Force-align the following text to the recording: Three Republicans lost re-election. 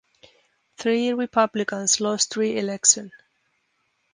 Three 0.77 1.13
Republicans 1.13 2.01
lost 2.01 2.35
re-election. 2.35 3.11